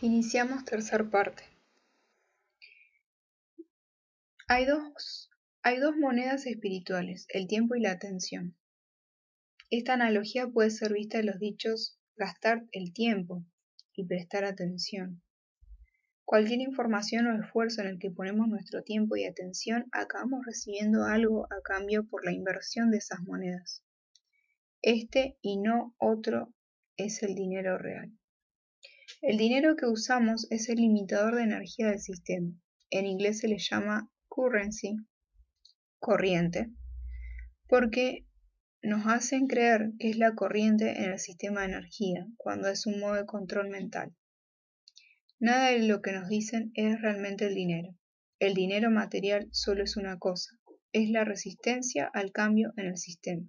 [0.00, 1.42] Iniciamos tercer parte.
[4.46, 5.28] Hay dos,
[5.62, 8.56] hay dos monedas espirituales, el tiempo y la atención.
[9.70, 13.44] Esta analogía puede ser vista en los dichos gastar el tiempo
[13.92, 15.20] y prestar atención.
[16.24, 21.46] Cualquier información o esfuerzo en el que ponemos nuestro tiempo y atención, acabamos recibiendo algo
[21.46, 23.82] a cambio por la inversión de esas monedas.
[24.80, 26.54] Este y no otro
[26.96, 28.17] es el dinero real.
[29.20, 32.52] El dinero que usamos es el limitador de energía del sistema.
[32.88, 34.94] En inglés se le llama currency,
[35.98, 36.70] corriente,
[37.66, 38.26] porque
[38.80, 43.00] nos hacen creer que es la corriente en el sistema de energía, cuando es un
[43.00, 44.14] modo de control mental.
[45.40, 47.96] Nada de lo que nos dicen es realmente el dinero.
[48.38, 50.52] El dinero material solo es una cosa,
[50.92, 53.42] es la resistencia al cambio en el sistema.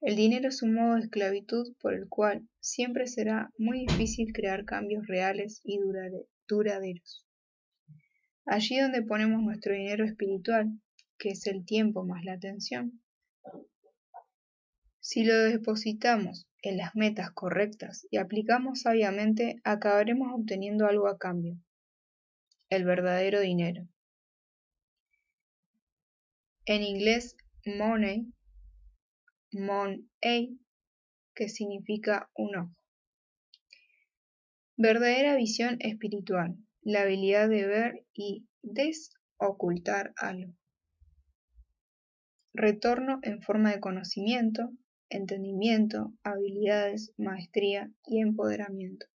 [0.00, 4.64] El dinero es un modo de esclavitud por el cual siempre será muy difícil crear
[4.64, 5.80] cambios reales y
[6.46, 7.26] duraderos.
[8.46, 10.70] Allí donde ponemos nuestro dinero espiritual,
[11.18, 13.02] que es el tiempo más la atención,
[15.00, 21.58] si lo depositamos en las metas correctas y aplicamos sabiamente, acabaremos obteniendo algo a cambio,
[22.70, 23.88] el verdadero dinero.
[26.66, 28.32] En inglés, money
[29.52, 30.58] Mon-ei,
[31.34, 32.76] que significa un ojo.
[34.76, 40.54] Verdadera visión espiritual, la habilidad de ver y desocultar algo.
[42.54, 44.70] Retorno en forma de conocimiento,
[45.10, 49.06] entendimiento, habilidades, maestría y empoderamiento.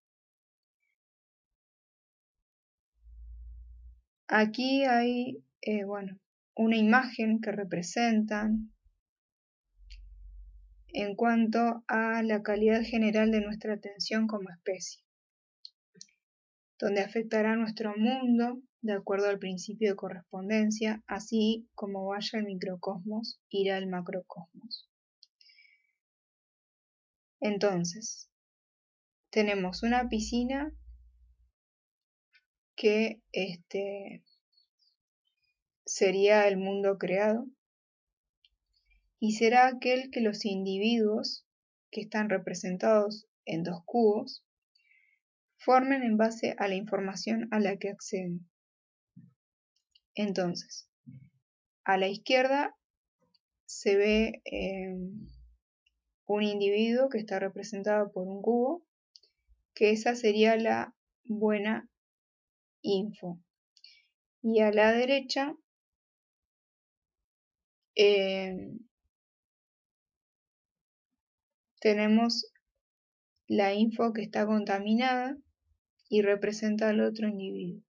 [4.28, 6.18] Aquí hay, eh, bueno,
[6.56, 8.50] una imagen que representa
[10.94, 15.02] en cuanto a la calidad general de nuestra atención como especie,
[16.78, 23.40] donde afectará nuestro mundo de acuerdo al principio de correspondencia, así como vaya el microcosmos,
[23.48, 24.88] irá el macrocosmos.
[27.40, 28.30] Entonces,
[29.30, 30.72] tenemos una piscina
[32.76, 34.22] que este,
[35.84, 37.46] sería el mundo creado,
[39.26, 41.46] y será aquel que los individuos,
[41.90, 44.44] que están representados en dos cubos,
[45.56, 48.46] formen en base a la información a la que acceden.
[50.14, 50.90] Entonces,
[51.84, 52.76] a la izquierda
[53.64, 55.26] se ve em,
[56.26, 58.86] un individuo que está representado por un cubo,
[59.74, 61.88] que esa sería la buena
[62.82, 63.40] info.
[64.42, 65.56] Y a la derecha
[67.94, 68.80] em,
[71.84, 72.50] tenemos
[73.46, 75.36] la info que está contaminada
[76.08, 77.82] y representa al otro individuo.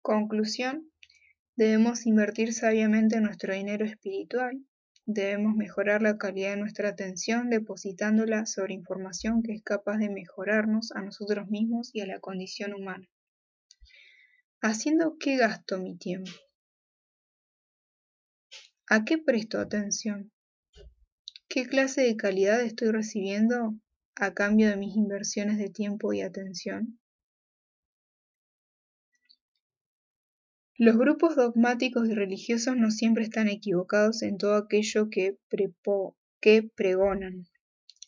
[0.00, 0.90] Conclusión,
[1.54, 4.58] debemos invertir sabiamente nuestro dinero espiritual,
[5.04, 10.92] debemos mejorar la calidad de nuestra atención depositándola sobre información que es capaz de mejorarnos
[10.92, 13.06] a nosotros mismos y a la condición humana.
[14.62, 16.30] ¿Haciendo qué gasto mi tiempo?
[18.86, 20.32] ¿A qué presto atención?
[21.52, 23.74] ¿Qué clase de calidad estoy recibiendo
[24.14, 27.00] a cambio de mis inversiones de tiempo y atención?
[30.76, 35.38] Los grupos dogmáticos y religiosos no siempre están equivocados en todo aquello que,
[36.40, 37.48] que pregonan.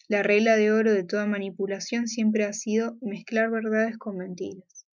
[0.07, 4.87] La regla de oro de toda manipulación siempre ha sido mezclar verdades con mentiras.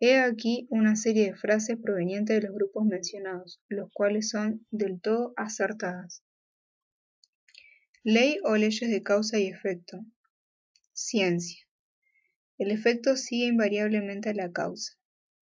[0.00, 5.00] He aquí una serie de frases provenientes de los grupos mencionados, los cuales son del
[5.00, 6.22] todo acertadas.
[8.06, 10.04] Ley o leyes de causa y efecto.
[10.92, 11.66] Ciencia.
[12.58, 14.92] El efecto sigue invariablemente a la causa.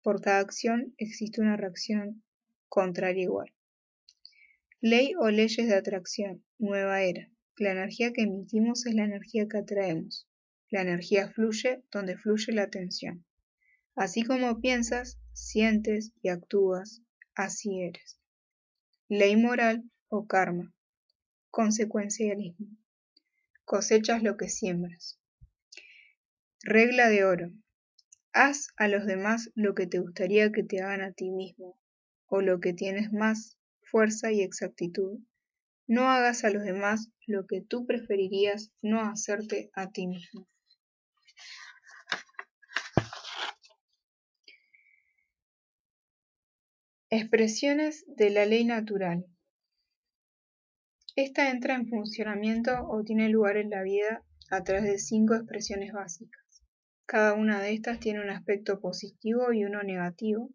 [0.04, 2.22] Por cada acción existe una reacción
[2.68, 3.54] contraria igual.
[4.82, 6.44] Ley o leyes de atracción.
[6.58, 7.32] Nueva era.
[7.56, 10.28] La energía que emitimos es la energía que atraemos.
[10.70, 13.24] La energía fluye donde fluye la atención.
[13.96, 17.04] Así como piensas, sientes y actúas,
[17.36, 18.20] así eres.
[19.08, 20.74] Ley moral o karma
[21.50, 22.68] consecuencialismo.
[23.66, 25.20] Cosechas lo que siembras.
[26.62, 27.52] Regla de oro.
[28.34, 31.80] Haz a los demás lo que te gustaría que te hagan a ti mismo,
[32.28, 35.20] o lo que tienes más fuerza y exactitud.
[35.88, 40.48] No hagas a los demás lo que tú preferirías no hacerte a ti mismo.
[47.10, 49.26] Expresiones de la ley natural.
[51.22, 55.92] Esta entra en funcionamiento o tiene lugar en la vida a través de cinco expresiones
[55.92, 56.64] básicas.
[57.06, 60.50] Cada una de estas tiene un aspecto positivo y uno negativo,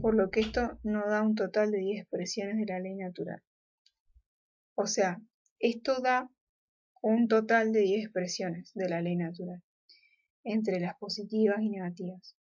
[0.00, 3.42] por lo que esto no da un total de 10 expresiones de la ley natural.
[4.74, 5.20] O sea,
[5.58, 6.30] esto da
[7.02, 9.62] un total de 10 expresiones de la ley natural,
[10.44, 12.34] entre las positivas y negativas.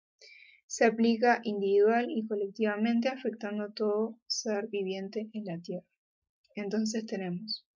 [0.68, 5.93] Se aplica individual y colectivamente afectando a todo ser viviente en la Tierra.
[6.54, 7.66] Entonces tenemos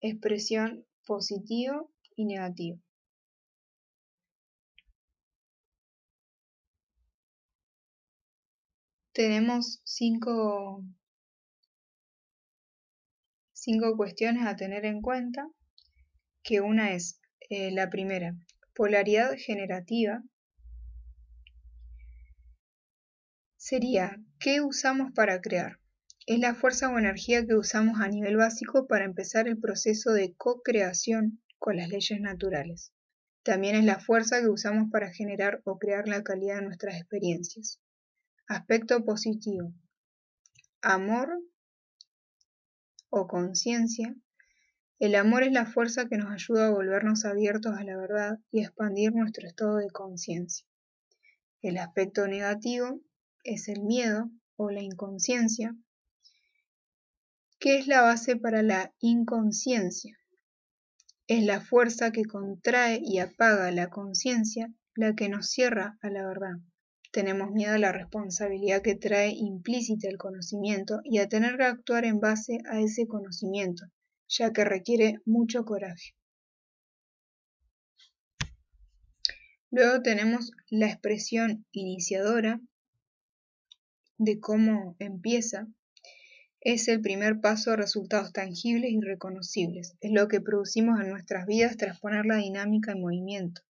[0.00, 2.80] expresión positivo y negativo.
[9.12, 10.84] Tenemos cinco,
[13.52, 15.46] cinco cuestiones a tener en cuenta,
[16.42, 17.20] que una es
[17.50, 18.34] eh, la primera,
[18.74, 20.22] polaridad generativa,
[23.56, 25.79] sería ¿qué usamos para crear?
[26.30, 30.32] Es la fuerza o energía que usamos a nivel básico para empezar el proceso de
[30.36, 32.92] co-creación con las leyes naturales.
[33.42, 37.80] También es la fuerza que usamos para generar o crear la calidad de nuestras experiencias.
[38.46, 39.74] Aspecto positivo.
[40.82, 41.36] Amor
[43.08, 44.14] o conciencia.
[45.00, 48.60] El amor es la fuerza que nos ayuda a volvernos abiertos a la verdad y
[48.60, 50.64] expandir nuestro estado de conciencia.
[51.60, 53.00] El aspecto negativo
[53.42, 55.74] es el miedo o la inconsciencia,
[57.60, 60.18] ¿Qué es la base para la inconsciencia?
[61.26, 66.26] Es la fuerza que contrae y apaga la conciencia la que nos cierra a la
[66.26, 66.54] verdad.
[67.12, 72.06] Tenemos miedo a la responsabilidad que trae implícita el conocimiento y a tener que actuar
[72.06, 73.84] en base a ese conocimiento,
[74.26, 76.14] ya que requiere mucho coraje.
[79.70, 82.58] Luego tenemos la expresión iniciadora
[84.16, 85.68] de cómo empieza,
[86.62, 89.96] es el primer paso a resultados tangibles y reconocibles.
[90.00, 93.62] Es lo que producimos en nuestras vidas tras poner la dinámica en movimiento.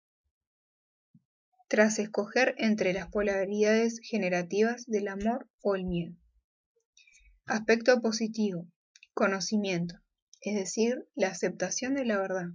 [1.69, 6.17] Tras escoger entre las polaridades generativas del amor o el miedo.
[7.45, 8.67] Aspecto positivo.
[9.13, 9.97] Conocimiento,
[10.41, 12.47] es decir, la aceptación de la verdad.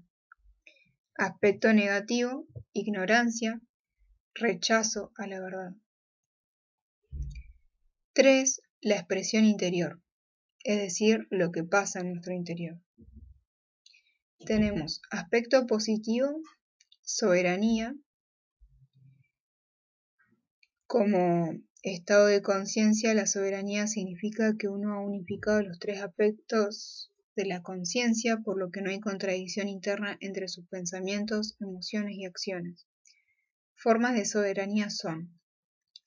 [1.16, 2.48] Aspecto negativo.
[2.72, 3.62] Ignorancia,
[4.34, 5.74] rechazo a la verdad.
[8.14, 8.62] 3.
[8.82, 10.03] La expresión interior
[10.64, 12.80] es decir, lo que pasa en nuestro interior.
[14.46, 16.28] Tenemos aspecto positivo,
[17.02, 17.96] soberanía,
[20.88, 21.50] como
[21.82, 27.62] estado de conciencia, la soberanía significa que uno ha unificado los tres aspectos de la
[27.62, 32.88] conciencia, por lo que no hay contradicción interna entre sus pensamientos, emociones y acciones.
[33.76, 35.40] Formas de soberanía son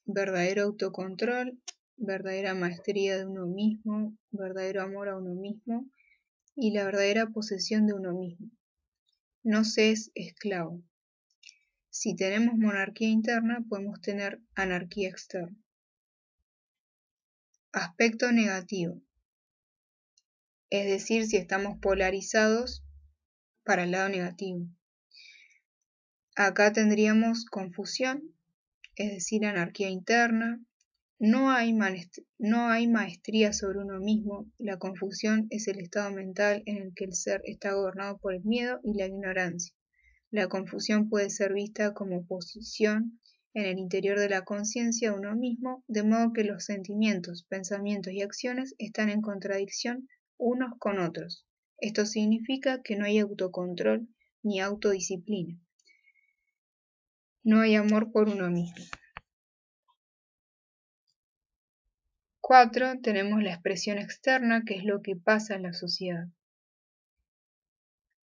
[0.05, 1.61] verdadero autocontrol,
[1.97, 5.89] verdadera maestría de uno mismo, verdadero amor a uno mismo
[6.55, 8.51] y la verdadera posesión de uno mismo.
[9.43, 10.83] No se es esclavo.
[11.91, 15.57] Si tenemos monarquía interna, podemos tener anarquía externa.
[17.73, 19.01] Aspecto negativo.
[20.69, 22.85] Es decir, si estamos polarizados
[23.65, 24.67] para el lado negativo.
[26.35, 28.35] Acá tendríamos confusión,
[28.95, 30.61] es decir, anarquía interna,
[31.19, 37.05] no hay, maestría sobre uno mismo, la confusión es el estado mental en el que
[37.05, 39.75] el ser está gobernado por el miedo y la ignorancia.
[40.31, 43.19] La confusión puede ser vista como posición
[43.55, 48.13] en el interior de la conciencia de uno mismo, de modo que los sentimientos, pensamientos
[48.13, 51.47] y acciones están en contradicción unos con otros.
[51.79, 54.07] Esto significa que no hay autocontrol
[54.43, 55.59] ni autodisciplina.
[57.43, 58.85] No hay amor por uno mismo.
[62.47, 63.01] 4.
[63.03, 66.29] Tenemos la expresión externa, que es lo que pasa en la sociedad.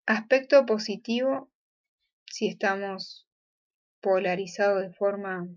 [0.05, 1.51] Aspecto positivo,
[2.27, 3.27] si estamos
[4.03, 5.49] polarizados de forma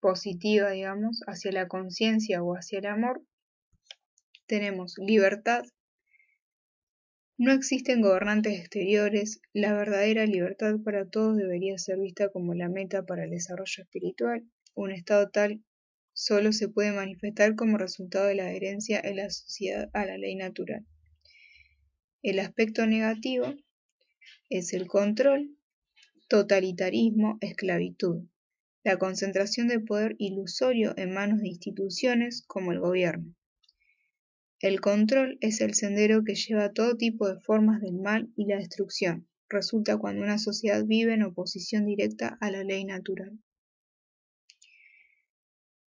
[0.00, 3.22] positiva, digamos, hacia la conciencia o hacia el amor,
[4.48, 5.62] tenemos libertad.
[7.36, 9.40] No existen gobernantes exteriores.
[9.52, 14.42] La verdadera libertad para todos debería ser vista como la meta para el desarrollo espiritual,
[14.74, 15.62] un estado tal
[16.18, 20.34] solo se puede manifestar como resultado de la adherencia en la sociedad a la ley
[20.34, 20.84] natural.
[22.24, 23.54] El aspecto negativo
[24.50, 25.56] es el control,
[26.28, 28.26] totalitarismo, esclavitud,
[28.82, 33.36] la concentración de poder ilusorio en manos de instituciones como el gobierno.
[34.58, 38.46] El control es el sendero que lleva a todo tipo de formas del mal y
[38.46, 39.28] la destrucción.
[39.48, 43.38] Resulta cuando una sociedad vive en oposición directa a la ley natural.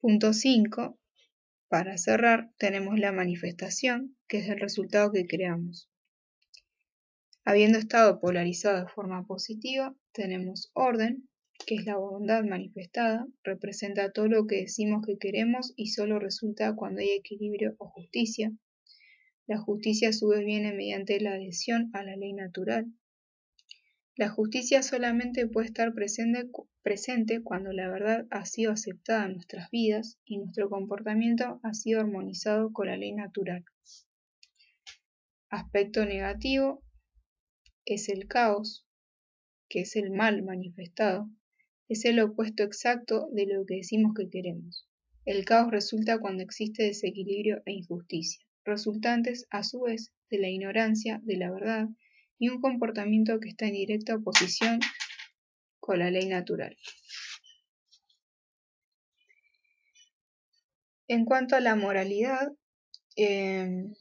[0.07, 0.99] Punto 5.
[1.67, 5.89] Para cerrar, tenemos la manifestación, que es el resultado que creamos.
[7.43, 11.27] Habiendo estado polarizado de forma positiva, tenemos orden,
[11.65, 16.75] que es la bondad manifestada, representa todo lo que decimos que queremos y solo resulta
[16.75, 18.51] cuando hay equilibrio o justicia.
[19.47, 22.85] La justicia a su vez viene mediante la adhesión a la ley natural.
[24.17, 30.19] La justicia solamente puede estar presente, cuando la verdad ha sido aceptada en nuestras vidas
[30.23, 33.65] y nuestro comportamiento ha sido armonizado con la ley natural.
[35.49, 36.81] Aspecto negativo
[37.83, 38.87] es el caos,
[39.67, 41.29] que es el mal manifestado,
[41.89, 44.87] es el opuesto exacto de lo que decimos que queremos.
[45.25, 51.19] El caos resulta cuando existe desequilibrio e injusticia, resultantes a su vez de la ignorancia
[51.25, 51.89] de la verdad
[52.37, 54.79] y un comportamiento que está en directa oposición
[55.79, 56.75] con la ley natural.
[61.07, 62.51] En cuanto a la moralidad,
[63.15, 63.93] em,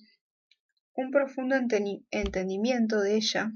[0.95, 3.53] un profundo entendimiento de ella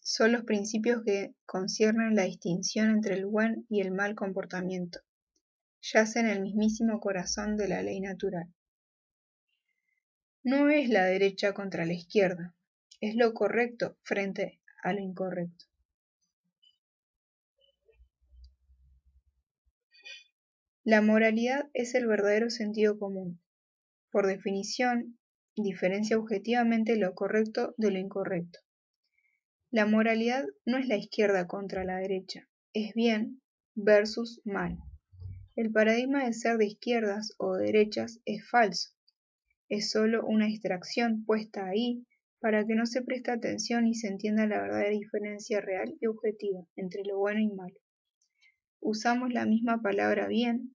[0.00, 5.00] son los principios que conciernen la distinción entre el buen y el mal comportamiento.
[5.80, 8.52] Yace en el mismísimo corazón de la ley natural.
[10.42, 12.54] No es la derecha contra la izquierda,
[13.02, 15.66] es lo correcto frente a lo incorrecto.
[20.84, 23.40] La moralidad es el verdadero sentido común.
[24.12, 25.18] Por definición,
[25.56, 28.60] diferencia objetivamente lo correcto de lo incorrecto.
[29.72, 33.42] La moralidad no es la izquierda contra la derecha, es bien
[33.74, 34.78] versus mal.
[35.56, 38.90] El paradigma de ser de izquierdas o derechas es falso.
[39.68, 42.06] Es solo una distracción puesta ahí
[42.42, 46.66] para que no se preste atención y se entienda la verdadera diferencia real y objetiva
[46.74, 47.76] entre lo bueno y malo.
[48.80, 50.74] Usamos la misma palabra bien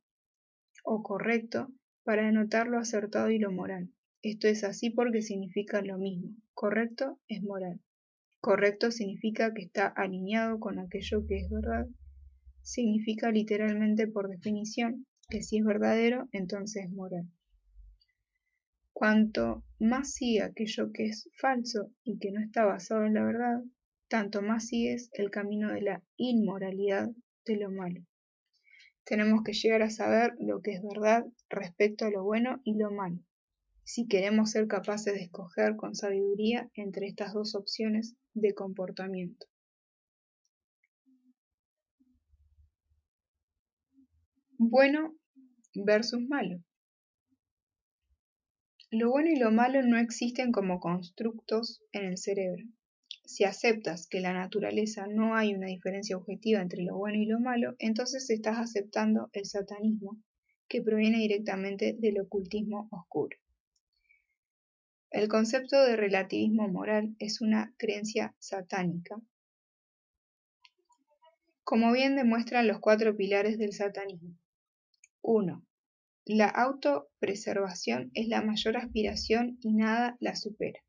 [0.86, 1.68] o correcto
[2.06, 3.92] para denotar lo acertado y lo moral.
[4.22, 6.30] Esto es así porque significa lo mismo.
[6.54, 7.82] Correcto es moral.
[8.40, 11.86] Correcto significa que está alineado con aquello que es verdad.
[12.62, 17.28] Significa literalmente por definición que si es verdadero, entonces es moral.
[19.00, 23.62] Cuanto más sigue aquello que es falso y que no está basado en la verdad,
[24.08, 27.12] tanto más sigues el camino de la inmoralidad
[27.46, 28.02] de lo malo.
[29.04, 32.90] Tenemos que llegar a saber lo que es verdad respecto a lo bueno y lo
[32.90, 33.20] malo,
[33.84, 39.46] si queremos ser capaces de escoger con sabiduría entre estas dos opciones de comportamiento.
[44.58, 45.16] Bueno
[45.76, 46.64] versus malo.
[48.90, 52.64] Lo bueno y lo malo no existen como constructos en el cerebro.
[53.26, 57.42] Si aceptas que la naturaleza no hay una diferencia objetiva entre lo bueno y lo
[57.42, 60.18] malo, entonces estás aceptando el satanismo,
[60.70, 63.36] que proviene directamente del ocultismo oscuro.
[65.10, 69.18] El concepto de relativismo moral es una creencia satánica.
[71.66, 74.38] Como bien demuestran los cuatro pilares del satanismo.
[75.22, 75.67] 1.
[76.30, 80.80] La autopreservación es la mayor aspiración y nada la supera.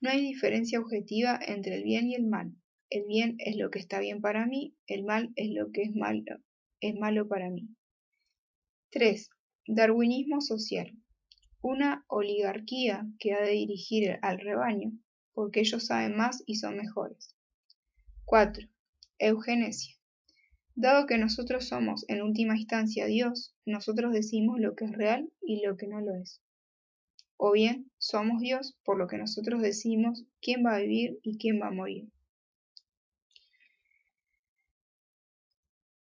[0.00, 2.54] No hay diferencia objetiva entre el bien y el mal.
[2.90, 5.94] El bien es lo que está bien para mí, el mal es lo que es
[5.94, 6.42] malo,
[6.80, 7.68] es malo para mí.
[8.90, 9.30] 3.
[9.66, 10.94] Darwinismo social
[11.62, 14.92] una oligarquía que ha de dirigir al rebaño,
[15.32, 17.36] porque ellos saben más y son mejores.
[18.24, 18.66] 4.
[19.18, 19.99] Eugenesia.
[20.80, 25.62] Dado que nosotros somos en última instancia Dios, nosotros decimos lo que es real y
[25.62, 26.40] lo que no lo es.
[27.36, 31.60] O bien, somos Dios por lo que nosotros decimos quién va a vivir y quién
[31.60, 32.08] va a morir.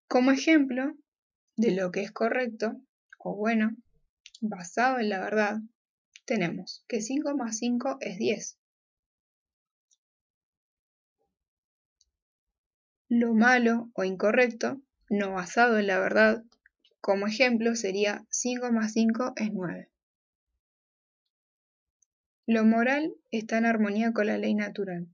[0.09, 0.97] Como ejemplo
[1.54, 2.76] de lo que es correcto
[3.21, 3.76] o bueno,
[4.40, 5.59] basado en la verdad,
[6.25, 8.59] tenemos que 5 más 5 es 10.
[13.16, 16.42] Lo malo o incorrecto, no basado en la verdad,
[17.00, 19.88] como ejemplo sería 5 más 5 es 9.
[22.49, 25.06] Lo moral está en armonía con la ley natural.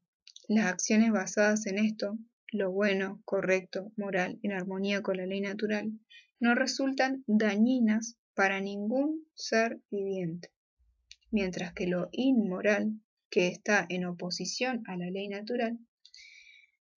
[0.48, 2.16] Las acciones basadas en esto,
[2.50, 5.92] lo bueno, correcto, moral, en armonía con la ley natural,
[6.38, 10.50] no resultan dañinas para ningún ser viviente,
[11.30, 15.78] mientras que lo inmoral, que está en oposición a la ley natural,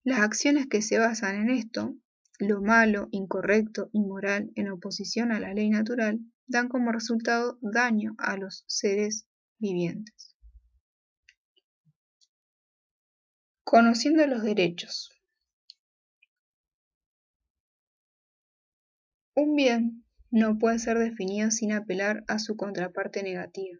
[0.04, 1.96] las acciones que se basan en esto,
[2.38, 8.36] lo malo, incorrecto, inmoral, en oposición a la ley natural, dan como resultado daño a
[8.36, 9.26] los seres
[9.58, 10.36] vivientes.
[13.64, 15.10] Conociendo los derechos.
[19.34, 23.78] Un bien no puede ser definido sin apelar a su contraparte negativa.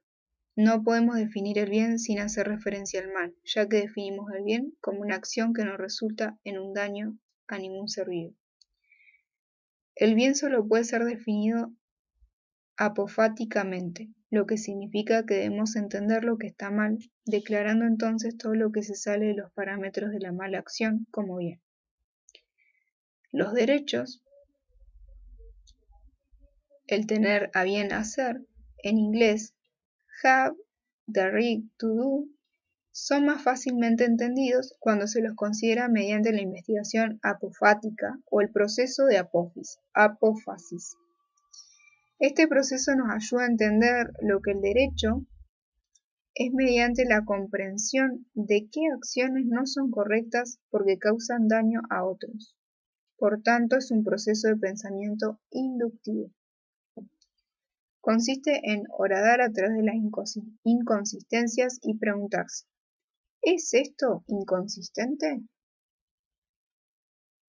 [0.56, 4.76] No podemos definir el bien sin hacer referencia al mal, ya que definimos el bien
[4.80, 7.18] como una acción que nos resulta en un daño
[7.48, 8.34] a ningún ser vivo.
[9.96, 11.72] El bien solo puede ser definido
[12.76, 18.72] apofáticamente, lo que significa que debemos entender lo que está mal, declarando entonces todo lo
[18.72, 21.60] que se sale de los parámetros de la mala acción como bien.
[23.30, 24.24] Los derechos,
[26.86, 28.44] el tener a bien hacer,
[28.78, 29.53] en inglés,
[31.06, 32.28] the right to do,
[32.92, 39.04] son más fácilmente entendidos cuando se los considera mediante la investigación apofática o el proceso
[39.04, 40.96] de apófasis.
[42.18, 45.26] Este proceso nos ayuda a entender lo que el derecho
[46.34, 52.56] es mediante la comprensión de qué acciones no son correctas porque causan daño a otros.
[53.18, 56.30] Por tanto, es un proceso de pensamiento inductivo.
[58.04, 59.94] Consiste en horadar a través de las
[60.62, 62.66] inconsistencias y preguntarse,
[63.40, 65.40] ¿es esto inconsistente?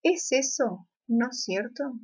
[0.03, 1.97] ¿Es eso no cierto?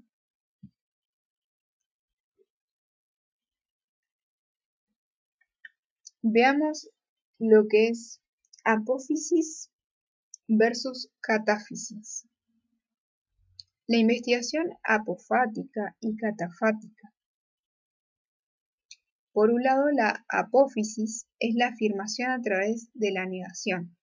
[6.24, 6.90] Veamos
[7.38, 8.20] lo que es
[8.66, 9.70] apófisis
[10.48, 12.28] versus catáfisis.
[13.86, 17.14] La investigación apofática y catafática.
[19.32, 23.96] Por un lado, la apófisis es la afirmación a través de la negación.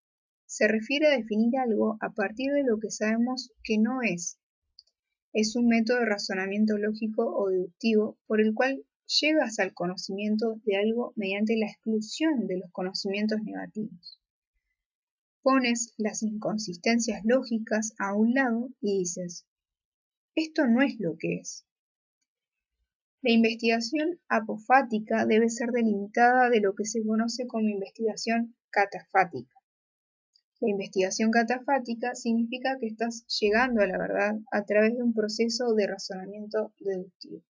[0.46, 4.38] Se refiere a definir algo a partir de lo que sabemos que no es.
[5.32, 8.86] Es un método de razonamiento lógico o deductivo por el cual
[9.20, 14.20] llegas al conocimiento de algo mediante la exclusión de los conocimientos negativos.
[15.42, 19.46] Pones las inconsistencias lógicas a un lado y dices,
[20.34, 21.66] esto no es lo que es.
[23.22, 29.56] La investigación apofática debe ser delimitada de lo que se conoce como investigación catafática.
[30.60, 35.74] La investigación catafática significa que estás llegando a la verdad a través de un proceso
[35.74, 37.42] de razonamiento deductivo.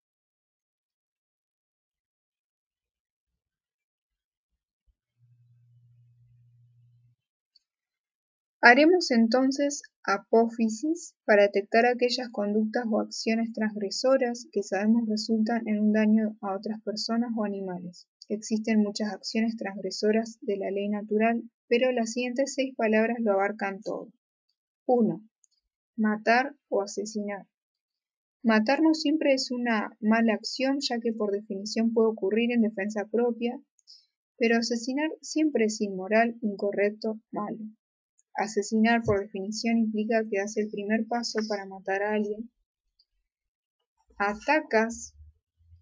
[8.68, 15.92] Haremos entonces apófisis para detectar aquellas conductas o acciones transgresoras que sabemos resultan en un
[15.92, 18.08] daño a otras personas o animales.
[18.28, 23.82] Existen muchas acciones transgresoras de la ley natural, pero las siguientes seis palabras lo abarcan
[23.82, 24.08] todo.
[24.86, 25.22] 1.
[25.94, 27.46] Matar o asesinar.
[28.42, 33.06] Matar no siempre es una mala acción, ya que por definición puede ocurrir en defensa
[33.06, 33.60] propia,
[34.36, 37.60] pero asesinar siempre es inmoral, incorrecto, malo.
[38.36, 42.50] Asesinar por definición implica que das el primer paso para matar a alguien.
[44.18, 45.14] Atacas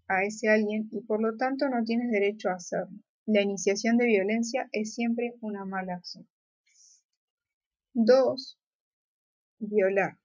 [0.07, 2.97] a ese alguien y por lo tanto no tienes derecho a hacerlo.
[3.25, 6.29] La iniciación de violencia es siempre una mala acción.
[7.93, 8.57] 2.
[9.59, 10.17] Violar.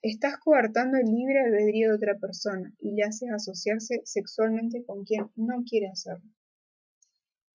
[0.00, 5.30] Estás coartando el libre albedrío de otra persona y le haces asociarse sexualmente con quien
[5.36, 6.30] no quiere hacerlo.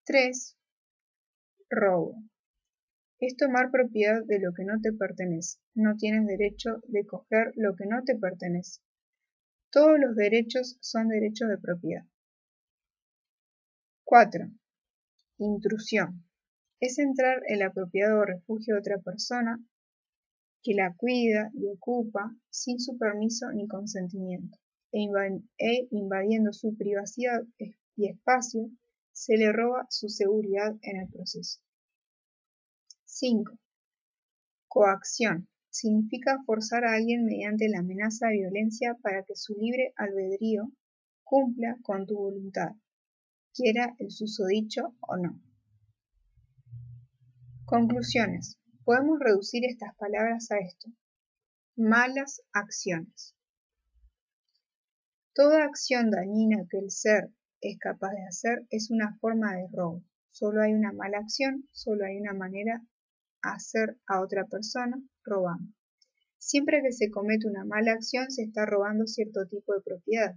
[0.06, 0.56] 3.
[1.72, 2.22] Robo
[3.26, 5.60] es tomar propiedad de lo que no te pertenece.
[5.74, 8.82] No tienes derecho de coger lo que no te pertenece.
[9.72, 12.06] Todos los derechos son derechos de propiedad.
[14.04, 14.50] 4.
[15.40, 16.24] Intrusión.
[16.80, 19.60] Es entrar en la propiedad o refugio de otra persona
[20.62, 24.58] que la cuida y ocupa sin su permiso ni consentimiento,
[24.92, 25.08] e,
[25.58, 27.42] e invadiendo su privacidad
[27.96, 28.70] y espacio,
[29.12, 31.65] se le roba su seguridad en el proceso.
[33.18, 33.58] 5.
[34.68, 35.48] Coacción.
[35.70, 40.70] Significa forzar a alguien mediante la amenaza de violencia para que su libre albedrío
[41.24, 42.74] cumpla con tu voluntad,
[43.54, 45.42] quiera el susodicho o no.
[47.64, 48.60] Conclusiones.
[48.84, 50.90] Podemos reducir estas palabras a esto.
[51.78, 53.34] Malas acciones.
[55.34, 60.04] Toda acción dañina que el ser es capaz de hacer es una forma de robo.
[60.32, 62.82] Solo hay una mala acción, solo hay una manera
[63.54, 65.74] hacer a otra persona robando.
[66.38, 70.36] Siempre que se comete una mala acción se está robando cierto tipo de propiedad.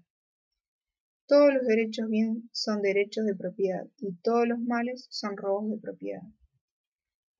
[1.26, 5.78] Todos los derechos bien son derechos de propiedad y todos los males son robos de
[5.78, 6.22] propiedad.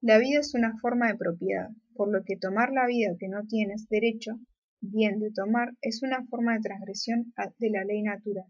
[0.01, 3.47] La vida es una forma de propiedad, por lo que tomar la vida que no
[3.47, 4.39] tienes derecho
[4.81, 8.47] bien de tomar es una forma de transgresión de la ley natural.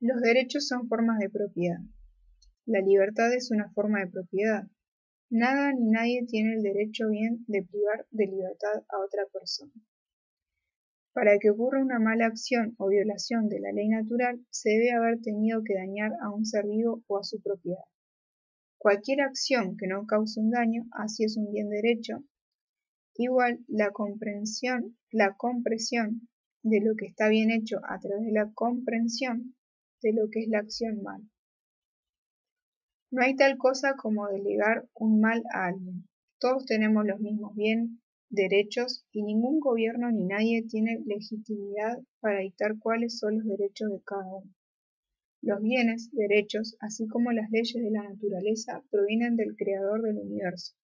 [0.00, 1.78] Los derechos son formas de propiedad.
[2.66, 4.64] La libertad es una forma de propiedad,
[5.30, 9.72] Nada ni nadie tiene el derecho bien de privar de libertad a otra persona.
[11.12, 15.20] Para que ocurra una mala acción o violación de la ley natural, se debe haber
[15.20, 17.84] tenido que dañar a un ser vivo o a su propiedad.
[18.78, 22.22] Cualquier acción que no cause un daño, así es un bien derecho,
[23.16, 26.28] igual la comprensión, la compresión
[26.62, 29.56] de lo que está bien hecho a través de la comprensión
[30.02, 31.22] de lo que es la acción mal.
[33.16, 36.06] No hay tal cosa como delegar un mal a alguien.
[36.38, 37.88] Todos tenemos los mismos bienes,
[38.28, 44.02] derechos y ningún gobierno ni nadie tiene legitimidad para dictar cuáles son los derechos de
[44.04, 44.52] cada uno.
[45.40, 50.74] Los bienes, derechos, así como las leyes de la naturaleza, provienen del Creador del universo,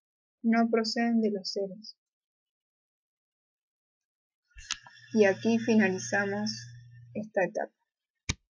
[0.42, 1.98] no proceden de los seres.
[5.12, 6.50] Y aquí finalizamos
[7.12, 7.81] esta etapa.